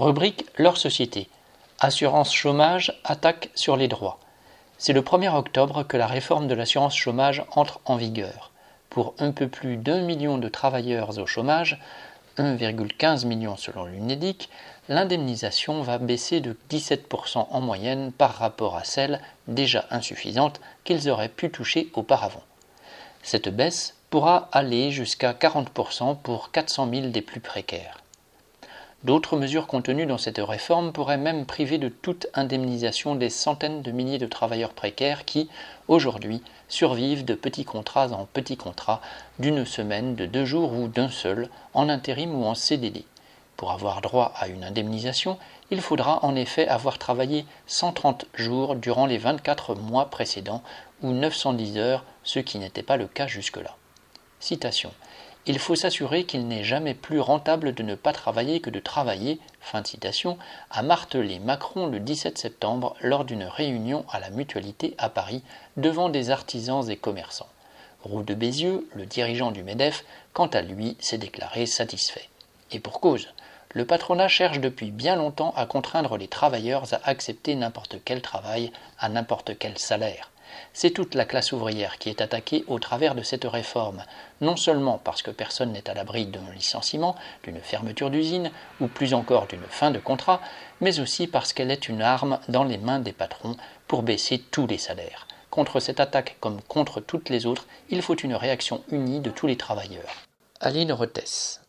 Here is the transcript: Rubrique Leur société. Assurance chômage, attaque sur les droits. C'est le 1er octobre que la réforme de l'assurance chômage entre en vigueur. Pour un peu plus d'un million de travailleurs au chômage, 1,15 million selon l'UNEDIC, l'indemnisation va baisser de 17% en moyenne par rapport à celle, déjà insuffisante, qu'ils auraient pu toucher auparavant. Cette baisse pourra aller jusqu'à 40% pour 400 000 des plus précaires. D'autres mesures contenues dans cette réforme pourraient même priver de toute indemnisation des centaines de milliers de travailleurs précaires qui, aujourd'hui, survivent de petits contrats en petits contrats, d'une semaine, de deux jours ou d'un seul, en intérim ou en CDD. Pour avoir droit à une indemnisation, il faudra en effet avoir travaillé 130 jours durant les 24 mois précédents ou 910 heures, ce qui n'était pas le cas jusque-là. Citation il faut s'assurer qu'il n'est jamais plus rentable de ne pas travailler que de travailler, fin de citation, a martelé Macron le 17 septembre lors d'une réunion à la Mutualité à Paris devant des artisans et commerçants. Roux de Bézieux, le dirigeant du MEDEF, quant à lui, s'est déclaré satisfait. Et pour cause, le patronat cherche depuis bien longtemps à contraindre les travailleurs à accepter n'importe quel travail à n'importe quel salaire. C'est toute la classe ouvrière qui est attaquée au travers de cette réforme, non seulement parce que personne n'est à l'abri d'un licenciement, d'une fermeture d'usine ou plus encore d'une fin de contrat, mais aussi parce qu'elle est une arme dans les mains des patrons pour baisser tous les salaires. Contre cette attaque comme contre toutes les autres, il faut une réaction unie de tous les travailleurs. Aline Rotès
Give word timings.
Rubrique 0.00 0.46
Leur 0.56 0.76
société. 0.76 1.28
Assurance 1.80 2.32
chômage, 2.32 3.00
attaque 3.02 3.50
sur 3.56 3.76
les 3.76 3.88
droits. 3.88 4.20
C'est 4.78 4.92
le 4.92 5.02
1er 5.02 5.34
octobre 5.34 5.82
que 5.82 5.96
la 5.96 6.06
réforme 6.06 6.46
de 6.46 6.54
l'assurance 6.54 6.94
chômage 6.94 7.44
entre 7.56 7.80
en 7.84 7.96
vigueur. 7.96 8.52
Pour 8.90 9.14
un 9.18 9.32
peu 9.32 9.48
plus 9.48 9.76
d'un 9.76 10.02
million 10.02 10.38
de 10.38 10.48
travailleurs 10.48 11.18
au 11.18 11.26
chômage, 11.26 11.80
1,15 12.36 13.26
million 13.26 13.56
selon 13.56 13.86
l'UNEDIC, 13.86 14.48
l'indemnisation 14.88 15.82
va 15.82 15.98
baisser 15.98 16.38
de 16.38 16.56
17% 16.70 17.48
en 17.50 17.60
moyenne 17.60 18.12
par 18.12 18.34
rapport 18.34 18.76
à 18.76 18.84
celle, 18.84 19.20
déjà 19.48 19.84
insuffisante, 19.90 20.60
qu'ils 20.84 21.10
auraient 21.10 21.28
pu 21.28 21.50
toucher 21.50 21.90
auparavant. 21.94 22.44
Cette 23.24 23.48
baisse 23.48 23.96
pourra 24.10 24.48
aller 24.52 24.92
jusqu'à 24.92 25.32
40% 25.32 26.18
pour 26.18 26.52
400 26.52 26.88
000 26.88 27.06
des 27.08 27.22
plus 27.22 27.40
précaires. 27.40 27.98
D'autres 29.04 29.36
mesures 29.36 29.68
contenues 29.68 30.06
dans 30.06 30.18
cette 30.18 30.38
réforme 30.38 30.92
pourraient 30.92 31.18
même 31.18 31.46
priver 31.46 31.78
de 31.78 31.88
toute 31.88 32.26
indemnisation 32.34 33.14
des 33.14 33.30
centaines 33.30 33.80
de 33.80 33.92
milliers 33.92 34.18
de 34.18 34.26
travailleurs 34.26 34.72
précaires 34.72 35.24
qui, 35.24 35.48
aujourd'hui, 35.86 36.42
survivent 36.66 37.24
de 37.24 37.34
petits 37.34 37.64
contrats 37.64 38.10
en 38.10 38.26
petits 38.26 38.56
contrats, 38.56 39.00
d'une 39.38 39.64
semaine, 39.64 40.16
de 40.16 40.26
deux 40.26 40.44
jours 40.44 40.72
ou 40.72 40.88
d'un 40.88 41.10
seul, 41.10 41.48
en 41.74 41.88
intérim 41.88 42.34
ou 42.34 42.44
en 42.44 42.56
CDD. 42.56 43.04
Pour 43.56 43.70
avoir 43.70 44.00
droit 44.00 44.32
à 44.34 44.48
une 44.48 44.64
indemnisation, 44.64 45.38
il 45.70 45.80
faudra 45.80 46.24
en 46.24 46.34
effet 46.34 46.66
avoir 46.66 46.98
travaillé 46.98 47.46
130 47.68 48.26
jours 48.34 48.74
durant 48.74 49.06
les 49.06 49.18
24 49.18 49.76
mois 49.76 50.10
précédents 50.10 50.64
ou 51.02 51.12
910 51.12 51.78
heures, 51.78 52.04
ce 52.24 52.40
qui 52.40 52.58
n'était 52.58 52.82
pas 52.82 52.96
le 52.96 53.06
cas 53.06 53.28
jusque-là. 53.28 53.76
Citation 54.40 54.92
il 55.48 55.58
faut 55.58 55.74
s'assurer 55.74 56.24
qu'il 56.24 56.46
n'est 56.46 56.62
jamais 56.62 56.92
plus 56.92 57.20
rentable 57.20 57.72
de 57.72 57.82
ne 57.82 57.94
pas 57.94 58.12
travailler 58.12 58.60
que 58.60 58.68
de 58.68 58.80
travailler, 58.80 59.40
fin 59.62 59.80
de 59.80 59.86
citation, 59.86 60.36
a 60.70 60.82
martelé 60.82 61.38
Macron 61.38 61.86
le 61.86 62.00
17 62.00 62.36
septembre 62.36 62.94
lors 63.00 63.24
d'une 63.24 63.44
réunion 63.44 64.04
à 64.10 64.20
la 64.20 64.28
Mutualité 64.28 64.94
à 64.98 65.08
Paris 65.08 65.42
devant 65.78 66.10
des 66.10 66.28
artisans 66.28 66.88
et 66.90 66.96
commerçants. 66.96 67.48
Roux 68.02 68.22
de 68.22 68.34
Bézieux, 68.34 68.86
le 68.94 69.06
dirigeant 69.06 69.50
du 69.50 69.62
MEDEF, 69.62 70.04
quant 70.34 70.48
à 70.48 70.60
lui, 70.60 70.98
s'est 71.00 71.16
déclaré 71.16 71.64
satisfait. 71.64 72.28
Et 72.70 72.78
pour 72.78 73.00
cause, 73.00 73.28
le 73.74 73.84
patronat 73.84 74.28
cherche 74.28 74.60
depuis 74.60 74.90
bien 74.90 75.16
longtemps 75.16 75.52
à 75.56 75.66
contraindre 75.66 76.16
les 76.16 76.28
travailleurs 76.28 76.94
à 76.94 77.00
accepter 77.04 77.54
n'importe 77.54 77.96
quel 78.04 78.22
travail 78.22 78.72
à 78.98 79.08
n'importe 79.08 79.58
quel 79.58 79.78
salaire. 79.78 80.30
C'est 80.72 80.90
toute 80.90 81.14
la 81.14 81.24
classe 81.24 81.52
ouvrière 81.52 81.98
qui 81.98 82.08
est 82.08 82.20
attaquée 82.20 82.64
au 82.68 82.78
travers 82.78 83.14
de 83.14 83.22
cette 83.22 83.44
réforme, 83.44 84.04
non 84.40 84.56
seulement 84.56 84.98
parce 84.98 85.22
que 85.22 85.30
personne 85.30 85.72
n'est 85.72 85.90
à 85.90 85.94
l'abri 85.94 86.26
d'un 86.26 86.50
licenciement, 86.54 87.16
d'une 87.44 87.60
fermeture 87.60 88.10
d'usine 88.10 88.50
ou 88.80 88.88
plus 88.88 89.12
encore 89.14 89.46
d'une 89.46 89.62
fin 89.68 89.90
de 89.90 89.98
contrat, 89.98 90.40
mais 90.80 91.00
aussi 91.00 91.26
parce 91.26 91.52
qu'elle 91.52 91.70
est 91.70 91.88
une 91.88 92.02
arme 92.02 92.38
dans 92.48 92.64
les 92.64 92.78
mains 92.78 93.00
des 93.00 93.12
patrons 93.12 93.56
pour 93.86 94.02
baisser 94.02 94.38
tous 94.38 94.66
les 94.66 94.78
salaires. 94.78 95.26
Contre 95.50 95.80
cette 95.80 96.00
attaque 96.00 96.36
comme 96.40 96.62
contre 96.62 97.00
toutes 97.00 97.30
les 97.30 97.46
autres, 97.46 97.66
il 97.90 98.02
faut 98.02 98.16
une 98.16 98.34
réaction 98.34 98.82
unie 98.90 99.20
de 99.20 99.30
tous 99.30 99.46
les 99.46 99.56
travailleurs. 99.56 100.14
Aline 100.60 100.92
Rotès 100.92 101.60